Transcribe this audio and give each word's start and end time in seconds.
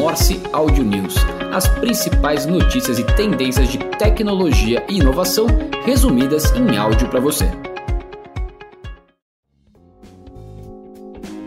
Morse 0.00 0.40
Audio 0.54 0.82
News, 0.82 1.14
as 1.52 1.68
principais 1.78 2.46
notícias 2.46 2.98
e 2.98 3.04
tendências 3.04 3.68
de 3.68 3.76
tecnologia 3.98 4.82
e 4.88 4.96
inovação 4.96 5.46
resumidas 5.84 6.50
em 6.52 6.74
áudio 6.78 7.06
para 7.10 7.20
você. 7.20 7.44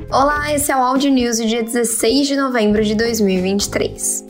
Olá, 0.08 0.54
esse 0.54 0.72
é 0.72 0.76
o 0.76 0.84
Audio 0.84 1.12
News 1.12 1.40
do 1.40 1.48
dia 1.48 1.64
16 1.64 2.28
de 2.28 2.36
novembro 2.36 2.84
de 2.84 2.94
2023. 2.94 4.24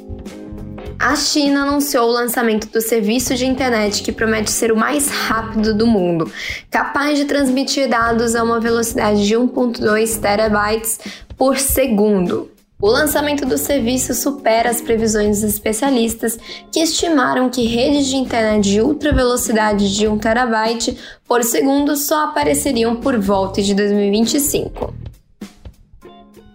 A 0.98 1.18
China 1.18 1.64
anunciou 1.64 2.08
o 2.08 2.14
lançamento 2.14 2.72
do 2.72 2.80
serviço 2.80 3.36
de 3.36 3.46
internet 3.46 4.02
que 4.02 4.14
promete 4.14 4.52
ser 4.52 4.72
o 4.72 4.78
mais 4.78 5.10
rápido 5.10 5.74
do 5.74 5.86
mundo, 5.86 6.32
capaz 6.72 7.20
de 7.20 7.26
transmitir 7.26 7.90
dados 7.90 8.38
a 8.38 8.44
uma 8.44 8.62
velocidade 8.62 9.28
de 9.28 9.36
1.2 9.36 10.18
terabytes 10.22 10.98
por 11.36 11.58
segundo. 11.58 12.53
O 12.84 12.90
lançamento 12.90 13.46
do 13.46 13.58
serviço 13.58 14.14
supera 14.14 14.70
as 14.70 14.82
previsões 14.82 15.40
dos 15.40 15.54
especialistas 15.54 16.38
que 16.70 16.82
estimaram 16.82 17.50
que 17.50 17.66
redes 17.66 18.08
de 18.08 18.18
internet 18.18 18.70
de 18.70 18.82
ultra 18.82 19.14
velocidade 19.14 19.96
de 19.96 20.06
1 20.06 20.18
terabyte 20.18 20.98
por 21.26 21.46
segundo 21.46 21.96
só 21.96 22.26
apareceriam 22.26 22.98
por 22.98 23.18
volta 23.18 23.62
de 23.62 23.74
2025. 23.74 24.94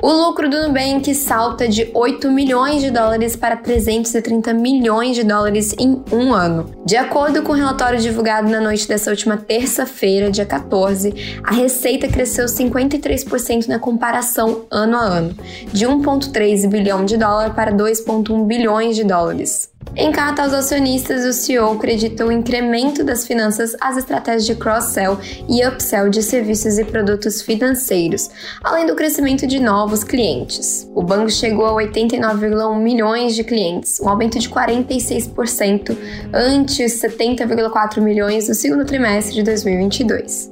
O 0.01 0.12
lucro 0.12 0.48
do 0.48 0.62
Nubank 0.62 1.12
salta 1.12 1.66
de 1.66 1.91
8 1.93 2.30
milhões 2.30 2.80
de 2.80 2.88
dólares 2.88 3.34
para 3.34 3.57
330 3.57 4.55
milhões 4.55 5.16
de 5.16 5.24
dólares 5.24 5.74
em 5.77 6.01
um 6.12 6.33
ano. 6.33 6.66
De 6.87 6.97
acordo 6.97 7.43
com 7.43 7.51
o 7.51 7.57
relatório 7.57 7.98
divulgado 7.98 8.48
na 8.48 8.61
noite 8.61 8.87
dessa 8.87 9.11
última 9.11 9.37
terça-feira, 9.37 10.30
dia 10.30 10.47
14, 10.47 11.41
a 11.43 11.52
receita 11.52 12.07
cresceu 12.07 12.47
53% 12.47 13.66
na 13.66 13.80
comparação 13.80 14.66
ano 14.71 14.97
a 14.97 15.01
ano, 15.01 15.37
de 15.73 15.84
1,3 15.84 16.69
bilhão 16.69 17.05
de 17.05 17.16
dólar 17.16 17.52
para 17.52 17.73
2,1 17.73 18.46
bilhões 18.46 18.95
de 18.95 19.02
dólares. 19.02 19.68
Em 20.01 20.13
carta 20.13 20.43
aos 20.45 20.52
acionistas, 20.52 21.24
o 21.24 21.32
CEO 21.32 21.73
acreditou 21.73 22.29
o 22.29 22.32
incremento 22.32 23.02
das 23.02 23.27
finanças 23.27 23.74
às 23.80 23.96
estratégias 23.96 24.46
de 24.46 24.55
cross-sell 24.55 25.18
e 25.49 25.66
upsell 25.66 26.09
de 26.09 26.23
serviços 26.23 26.79
e 26.79 26.85
produtos 26.85 27.43
financeiros, 27.43 28.30
além 28.63 28.87
do 28.87 28.95
crescimento 28.95 29.45
de 29.45 29.59
novos 29.59 30.05
clientes. 30.05 30.88
O 30.95 31.02
banco 31.02 31.29
chegou 31.32 31.66
a 31.66 31.82
89,1 31.82 32.80
milhões 32.80 33.35
de 33.35 33.43
clientes, 33.43 33.99
um 33.99 34.09
aumento 34.09 34.38
de 34.38 34.49
46% 34.49 35.99
ante 36.33 36.85
os 36.85 36.93
70,4 36.93 38.01
milhões 38.01 38.49
no 38.49 38.55
segundo 38.55 38.85
trimestre 38.85 39.35
de 39.35 39.43
2022. 39.43 40.49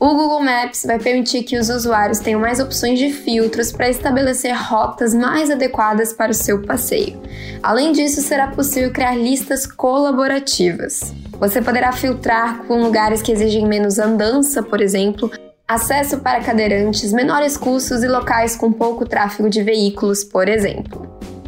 O 0.00 0.14
Google 0.14 0.40
Maps 0.40 0.86
vai 0.86 0.98
permitir 0.98 1.42
que 1.42 1.58
os 1.58 1.68
usuários 1.68 2.20
tenham 2.20 2.40
mais 2.40 2.58
opções 2.58 2.98
de 2.98 3.12
filtros 3.12 3.70
para 3.70 3.90
estabelecer 3.90 4.56
rotas 4.56 5.12
mais 5.12 5.50
adequadas 5.50 6.10
para 6.10 6.30
o 6.30 6.34
seu 6.34 6.62
passeio. 6.62 7.20
Além 7.62 7.92
disso, 7.92 8.22
será 8.22 8.46
possível 8.46 8.90
criar 8.90 9.14
listas 9.14 9.66
colaborativas. 9.66 11.12
Você 11.38 11.60
poderá 11.60 11.92
filtrar 11.92 12.64
com 12.64 12.82
lugares 12.82 13.20
que 13.20 13.30
exigem 13.30 13.68
menos 13.68 13.98
andança, 13.98 14.62
por 14.62 14.80
exemplo, 14.80 15.30
acesso 15.68 16.18
para 16.20 16.40
cadeirantes, 16.40 17.12
menores 17.12 17.58
custos 17.58 18.02
e 18.02 18.08
locais 18.08 18.56
com 18.56 18.72
pouco 18.72 19.06
tráfego 19.06 19.50
de 19.50 19.62
veículos, 19.62 20.24
por 20.24 20.48
exemplo. 20.48 20.99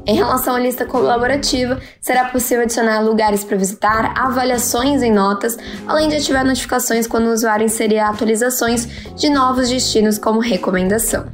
Em 0.04 0.16
relação 0.16 0.56
à 0.56 0.58
lista 0.58 0.84
colaborativa, 0.84 1.80
será 2.00 2.24
possível 2.24 2.64
adicionar 2.64 3.00
lugares 3.00 3.44
para 3.44 3.56
visitar, 3.56 4.14
avaliações 4.18 5.00
em 5.00 5.12
notas, 5.12 5.56
além 5.86 6.08
de 6.08 6.16
ativar 6.16 6.44
notificações 6.44 7.06
quando 7.06 7.26
o 7.26 7.32
usuário 7.32 7.66
inserir 7.66 8.00
atualizações 8.00 8.86
de 9.14 9.30
novos 9.30 9.68
destinos 9.68 10.18
como 10.18 10.40
recomendação. 10.40 11.26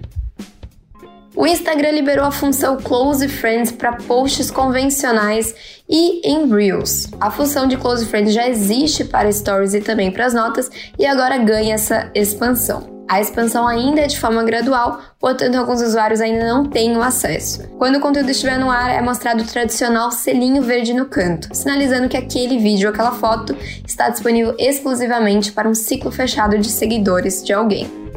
O 1.34 1.46
Instagram 1.46 1.92
liberou 1.92 2.26
a 2.26 2.32
função 2.32 2.76
Close 2.76 3.26
Friends 3.28 3.70
para 3.70 3.92
posts 3.92 4.50
convencionais 4.50 5.54
e 5.88 6.28
em 6.28 6.52
Reels. 6.52 7.08
A 7.20 7.30
função 7.30 7.66
de 7.66 7.76
Close 7.76 8.04
Friends 8.04 8.34
já 8.34 8.48
existe 8.48 9.04
para 9.04 9.30
Stories 9.32 9.72
e 9.72 9.80
também 9.80 10.10
para 10.10 10.26
as 10.26 10.34
notas 10.34 10.68
e 10.98 11.06
agora 11.06 11.38
ganha 11.38 11.76
essa 11.76 12.10
expansão. 12.12 12.97
A 13.08 13.22
expansão 13.22 13.66
ainda 13.66 14.02
é 14.02 14.06
de 14.06 14.20
forma 14.20 14.44
gradual, 14.44 15.00
portanto, 15.18 15.54
alguns 15.56 15.80
usuários 15.80 16.20
ainda 16.20 16.46
não 16.46 16.66
têm 16.66 16.94
o 16.94 17.02
acesso. 17.02 17.66
Quando 17.78 17.96
o 17.96 18.00
conteúdo 18.00 18.30
estiver 18.30 18.58
no 18.58 18.70
ar, 18.70 18.90
é 18.90 19.00
mostrado 19.00 19.42
o 19.42 19.46
tradicional 19.46 20.10
selinho 20.10 20.62
verde 20.62 20.92
no 20.92 21.06
canto, 21.06 21.48
sinalizando 21.54 22.08
que 22.08 22.18
aquele 22.18 22.58
vídeo 22.58 22.88
ou 22.88 22.92
aquela 22.92 23.12
foto 23.12 23.56
está 23.86 24.10
disponível 24.10 24.54
exclusivamente 24.58 25.52
para 25.52 25.66
um 25.66 25.74
ciclo 25.74 26.10
fechado 26.10 26.58
de 26.58 26.68
seguidores 26.68 27.42
de 27.42 27.54
alguém. 27.54 28.07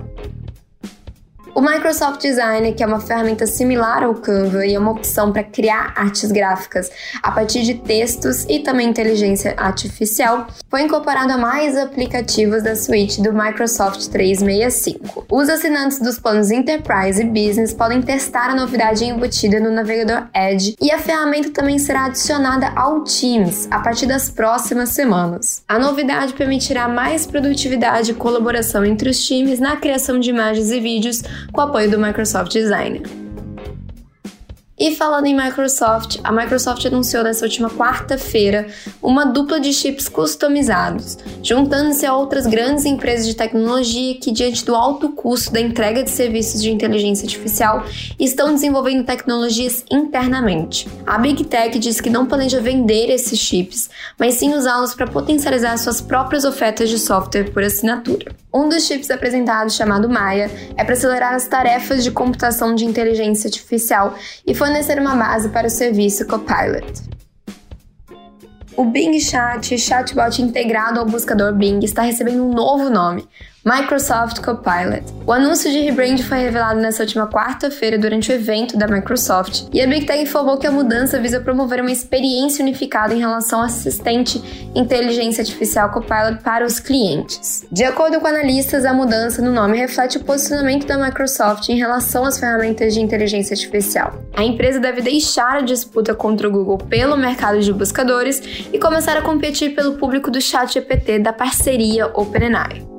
O 1.62 1.64
Microsoft 1.64 2.24
Designer, 2.24 2.74
que 2.74 2.82
é 2.82 2.88
uma 2.88 3.00
ferramenta 3.00 3.46
similar 3.46 4.02
ao 4.02 4.16
Canva 4.16 4.66
e 4.66 4.74
é 4.74 4.80
uma 4.80 4.90
opção 4.90 5.32
para 5.32 5.44
criar 5.44 5.94
artes 5.96 6.32
gráficas 6.32 6.90
a 7.22 7.32
partir 7.32 7.62
de 7.62 7.76
textos 7.76 8.48
e 8.50 8.62
também 8.62 8.90
inteligência 8.90 9.54
artificial, 9.56 10.48
foi 10.68 10.82
incorporado 10.82 11.32
a 11.32 11.38
mais 11.38 11.78
aplicativos 11.78 12.64
da 12.64 12.76
suíte 12.76 13.22
do 13.22 13.32
Microsoft 13.32 14.08
365. 14.08 15.28
Os 15.30 15.50
assinantes 15.50 16.00
dos 16.00 16.18
planos 16.18 16.50
Enterprise 16.50 17.22
e 17.22 17.26
Business 17.26 17.76
podem 17.76 18.02
testar 18.02 18.50
a 18.50 18.56
novidade 18.56 19.06
embutida 19.06 19.60
no 19.60 19.70
navegador 19.70 20.30
Edge 20.34 20.76
e 20.82 20.90
a 20.90 20.98
ferramenta 20.98 21.52
também 21.52 21.78
será 21.78 22.06
adicionada 22.06 22.70
ao 22.76 23.04
Teams 23.04 23.68
a 23.70 23.82
partir 23.82 24.08
das 24.08 24.32
próximas 24.32 24.90
semanas. 24.90 25.62
A 25.68 25.78
novidade 25.78 26.34
permitirá 26.34 26.88
mais 26.88 27.28
produtividade 27.28 28.10
e 28.10 28.16
colaboração 28.16 28.84
entre 28.84 29.12
os 29.12 29.24
times 29.24 29.60
na 29.60 29.76
criação 29.76 30.20
de 30.20 30.32
imagens 30.32 30.72
e 30.72 30.80
vídeos 30.80 31.22
com 31.52 31.62
o 31.62 31.64
apoio 31.64 31.90
do 31.90 32.00
Microsoft 32.00 32.52
Designer. 32.52 33.22
E 34.84 34.96
falando 34.96 35.28
em 35.28 35.36
Microsoft, 35.36 36.18
a 36.24 36.32
Microsoft 36.32 36.84
anunciou 36.88 37.24
nessa 37.24 37.46
última 37.46 37.70
quarta-feira 37.70 38.66
uma 39.00 39.26
dupla 39.26 39.60
de 39.60 39.72
chips 39.72 40.10
customizados, 40.10 41.20
juntando-se 41.44 42.04
a 42.04 42.16
outras 42.16 42.48
grandes 42.48 42.84
empresas 42.84 43.28
de 43.28 43.36
tecnologia 43.36 44.16
que, 44.16 44.32
diante 44.32 44.66
do 44.66 44.74
alto 44.74 45.10
custo 45.10 45.54
da 45.54 45.62
entrega 45.62 46.02
de 46.04 46.10
serviços 46.10 46.64
de 46.64 46.72
inteligência 46.72 47.26
artificial, 47.26 47.86
estão 48.20 48.56
desenvolvendo 48.56 49.06
tecnologias 49.06 49.86
internamente. 49.92 50.88
A 51.06 51.20
Big 51.20 51.44
Tech 51.44 51.78
diz 51.78 52.02
que 52.02 52.10
não 52.10 52.26
planeja 52.26 52.60
vender 52.60 53.12
esses 53.12 53.38
chips, 53.38 53.88
mas 54.18 54.34
sim 54.34 54.56
usá-los 54.56 54.96
para 54.96 55.06
potencializar 55.06 55.78
suas 55.78 56.02
próprias 56.02 56.44
ofertas 56.44 56.90
de 56.90 56.98
software 56.98 57.52
por 57.52 57.62
assinatura. 57.62 58.34
Um 58.54 58.68
dos 58.68 58.86
chips 58.86 59.10
apresentados, 59.10 59.76
chamado 59.76 60.10
Maya, 60.10 60.52
é 60.76 60.84
para 60.84 60.94
acelerar 60.94 61.34
as 61.34 61.48
tarefas 61.48 62.04
de 62.04 62.12
computação 62.12 62.76
de 62.76 62.86
inteligência 62.86 63.48
artificial 63.48 64.14
e 64.46 64.54
fornecer 64.54 65.00
uma 65.00 65.16
base 65.16 65.48
para 65.50 65.68
o 65.68 65.70
serviço 65.70 66.28
Copilot. 66.28 67.02
O 68.76 68.84
Bing 68.84 69.18
Chat, 69.20 69.78
chatbot 69.78 70.42
integrado 70.42 71.00
ao 71.00 71.06
buscador 71.06 71.54
Bing, 71.54 71.80
está 71.84 72.02
recebendo 72.02 72.44
um 72.44 72.54
novo 72.54 72.90
nome, 72.90 73.26
Microsoft 73.64 74.42
Copilot. 74.42 75.04
O 75.24 75.32
anúncio 75.32 75.72
de 75.72 75.82
rebrand 75.82 76.18
foi 76.18 76.40
revelado 76.40 76.80
nessa 76.80 77.04
última 77.04 77.28
quarta-feira 77.28 77.96
durante 77.96 78.32
o 78.32 78.34
evento 78.34 78.76
da 78.76 78.88
Microsoft 78.88 79.68
e 79.72 79.80
a 79.80 79.86
Big 79.86 80.08
Tech 80.08 80.20
informou 80.20 80.58
que 80.58 80.66
a 80.66 80.72
mudança 80.72 81.20
visa 81.20 81.40
promover 81.40 81.80
uma 81.80 81.92
experiência 81.92 82.64
unificada 82.64 83.14
em 83.14 83.20
relação 83.20 83.60
ao 83.60 83.66
assistente 83.66 84.42
inteligência 84.74 85.44
artificial 85.44 85.92
Copilot 85.92 86.42
para 86.42 86.66
os 86.66 86.80
clientes. 86.80 87.64
De 87.72 87.84
acordo 87.84 88.20
com 88.20 88.26
analistas, 88.26 88.84
a 88.84 88.96
mudança 88.96 89.44
no 89.44 89.52
nome 89.52 89.78
reflete 89.78 90.18
o 90.18 90.24
posicionamento 90.24 90.88
da 90.88 90.98
Microsoft 90.98 91.70
em 91.70 91.78
relação 91.78 92.26
às 92.26 92.40
ferramentas 92.40 92.96
de 92.96 93.00
inteligência 93.00 93.54
artificial. 93.54 94.24
A 94.34 94.44
empresa 94.44 94.80
deve 94.80 95.04
deixar 95.04 95.58
a 95.58 95.62
disputa 95.62 96.16
contra 96.16 96.48
o 96.48 96.52
Google 96.52 96.80
pelo 96.80 97.16
mercado 97.16 97.60
de 97.60 97.72
buscadores 97.72 98.42
e 98.74 98.80
começar 98.80 99.16
a 99.16 99.22
competir 99.22 99.76
pelo 99.76 100.00
público 100.00 100.32
do 100.32 100.42
ChatGPT 100.42 101.20
da 101.20 101.32
parceria 101.32 102.08
OpenAI. 102.08 102.91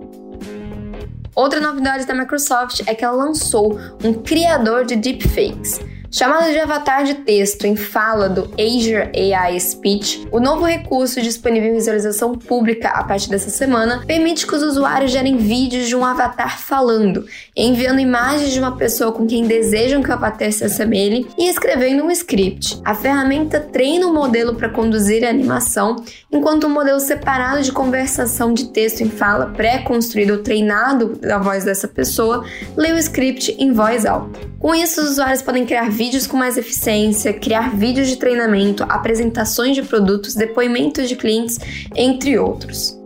Outra 1.35 1.61
novidade 1.61 2.05
da 2.05 2.15
Microsoft 2.15 2.83
é 2.87 2.95
que 2.95 3.05
ela 3.05 3.17
lançou 3.17 3.79
um 4.05 4.13
criador 4.13 4.85
de 4.85 4.97
deepfakes. 4.97 5.81
Chamado 6.15 6.53
de 6.53 6.59
avatar 6.59 7.05
de 7.05 7.15
texto 7.15 7.65
em 7.65 7.75
fala 7.75 8.29
do 8.29 8.43
Azure 8.61 9.11
AI 9.33 9.59
Speech, 9.59 10.29
o 10.31 10.39
novo 10.39 10.63
recurso 10.63 11.23
disponível 11.23 11.71
em 11.71 11.77
visualização 11.77 12.35
pública 12.35 12.91
a 12.91 13.03
partir 13.03 13.31
dessa 13.31 13.49
semana 13.49 14.05
permite 14.07 14.47
que 14.47 14.55
os 14.55 14.63
usuários 14.63 15.11
gerem 15.11 15.39
vídeos 15.39 15.89
de 15.89 15.97
um 15.97 16.05
avatar 16.05 16.61
falando, 16.61 17.25
enviando 17.57 17.99
imagens 17.99 18.53
de 18.53 18.59
uma 18.59 18.77
pessoa 18.77 19.11
com 19.11 19.27
quem 19.27 19.47
desejam 19.47 20.03
que 20.03 20.11
o 20.11 20.13
avatar 20.13 20.53
se 20.53 20.63
assemelhe 20.63 21.27
e 21.39 21.49
escrevendo 21.49 22.05
um 22.05 22.11
script. 22.11 22.79
A 22.85 22.95
ferramenta 22.95 23.59
treina 23.59 24.07
o 24.07 24.13
modelo 24.13 24.55
para 24.55 24.69
conduzir 24.69 25.25
a 25.25 25.31
animação, 25.31 25.97
enquanto 26.31 26.67
um 26.67 26.71
modelo 26.71 27.01
separado 27.01 27.63
de 27.63 27.73
conversação 27.73 28.53
de 28.53 28.67
texto 28.67 29.01
em 29.01 29.09
fala 29.09 29.47
pré-construído 29.47 30.35
ou 30.35 30.43
treinado 30.43 31.17
da 31.17 31.39
voz 31.39 31.65
dessa 31.65 31.89
pessoa 31.89 32.45
lê 32.77 32.93
o 32.93 32.99
script 32.99 33.57
em 33.59 33.73
voz 33.73 34.05
alta. 34.05 34.53
Com 34.59 34.75
isso, 34.75 35.01
os 35.01 35.13
usuários 35.13 35.43
podem 35.43 35.67
criar 35.67 35.91
vídeos 36.03 36.27
com 36.27 36.37
mais 36.37 36.57
eficiência, 36.57 37.33
criar 37.33 37.77
vídeos 37.77 38.09
de 38.09 38.17
treinamento, 38.17 38.83
apresentações 38.89 39.77
de 39.77 39.85
produtos, 39.85 40.35
depoimentos 40.35 41.09
de 41.09 41.15
clientes, 41.15 41.61
entre 41.95 42.37
outros. 42.37 42.99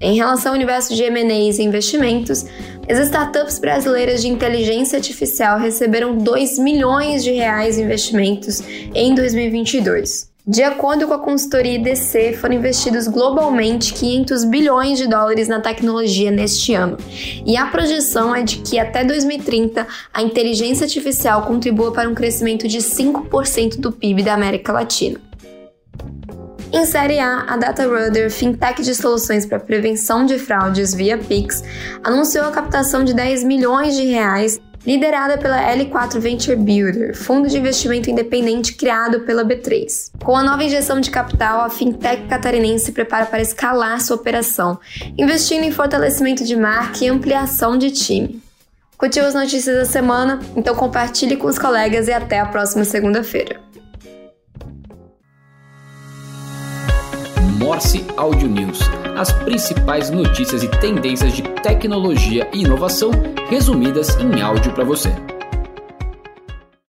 Em 0.00 0.16
relação 0.16 0.50
ao 0.50 0.56
universo 0.56 0.92
de 0.92 1.04
M&As 1.04 1.60
e 1.60 1.62
investimentos, 1.62 2.44
As 2.90 2.98
startups 3.00 3.58
brasileiras 3.58 4.22
de 4.22 4.28
inteligência 4.28 4.96
artificial 4.96 5.58
receberam 5.58 6.16
2 6.16 6.58
milhões 6.58 7.22
de 7.22 7.30
reais 7.32 7.78
em 7.78 7.82
investimentos 7.82 8.62
em 8.94 9.14
2022. 9.14 10.30
De 10.48 10.62
acordo 10.62 11.06
com 11.06 11.12
a 11.12 11.18
consultoria 11.18 11.74
IDC, 11.74 12.38
foram 12.40 12.54
investidos 12.54 13.06
globalmente 13.06 13.92
500 13.92 14.44
bilhões 14.44 14.96
de 14.96 15.06
dólares 15.06 15.46
na 15.46 15.60
tecnologia 15.60 16.30
neste 16.30 16.72
ano. 16.72 16.96
E 17.44 17.54
a 17.54 17.66
projeção 17.66 18.34
é 18.34 18.42
de 18.42 18.56
que 18.60 18.78
até 18.78 19.04
2030 19.04 19.86
a 20.10 20.22
inteligência 20.22 20.84
artificial 20.84 21.42
contribua 21.42 21.92
para 21.92 22.08
um 22.08 22.14
crescimento 22.14 22.66
de 22.66 22.78
5% 22.78 23.78
do 23.78 23.92
PIB 23.92 24.22
da 24.22 24.32
América 24.32 24.72
Latina. 24.72 25.20
Em 26.72 26.86
série 26.86 27.18
A, 27.18 27.44
a 27.46 27.56
DataRudder, 27.58 28.30
fintech 28.30 28.82
de 28.82 28.94
soluções 28.94 29.44
para 29.44 29.60
prevenção 29.60 30.24
de 30.24 30.38
fraudes 30.38 30.94
via 30.94 31.18
Pix, 31.18 31.62
anunciou 32.02 32.46
a 32.46 32.50
captação 32.50 33.04
de 33.04 33.12
10 33.12 33.44
milhões 33.44 33.94
de 33.94 34.06
reais 34.06 34.58
liderada 34.86 35.36
pela 35.38 35.60
L4 35.74 36.18
Venture 36.18 36.56
Builder, 36.56 37.16
fundo 37.16 37.48
de 37.48 37.58
investimento 37.58 38.10
independente 38.10 38.74
criado 38.74 39.20
pela 39.20 39.44
B3. 39.44 40.10
Com 40.24 40.36
a 40.36 40.42
nova 40.42 40.64
injeção 40.64 41.00
de 41.00 41.10
capital, 41.10 41.60
a 41.60 41.70
fintech 41.70 42.26
catarinense 42.28 42.86
se 42.86 42.92
prepara 42.92 43.26
para 43.26 43.42
escalar 43.42 44.00
sua 44.00 44.16
operação, 44.16 44.78
investindo 45.16 45.64
em 45.64 45.72
fortalecimento 45.72 46.44
de 46.44 46.56
marca 46.56 47.04
e 47.04 47.08
ampliação 47.08 47.76
de 47.76 47.90
time. 47.90 48.42
Curtiu 48.96 49.24
as 49.24 49.34
notícias 49.34 49.76
da 49.76 49.84
semana? 49.84 50.40
Então 50.56 50.74
compartilhe 50.74 51.36
com 51.36 51.46
os 51.46 51.58
colegas 51.58 52.08
e 52.08 52.12
até 52.12 52.40
a 52.40 52.46
próxima 52.46 52.84
segunda-feira. 52.84 53.67
Morse 57.68 58.02
Audio 58.16 58.48
News, 58.48 58.78
as 59.18 59.30
principais 59.30 60.08
notícias 60.08 60.62
e 60.62 60.68
tendências 60.80 61.34
de 61.34 61.42
tecnologia 61.42 62.48
e 62.50 62.62
inovação 62.62 63.10
resumidas 63.50 64.16
em 64.16 64.40
áudio 64.40 64.72
para 64.72 64.84
você. 64.84 65.10